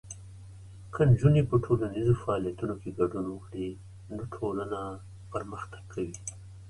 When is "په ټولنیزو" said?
1.49-2.13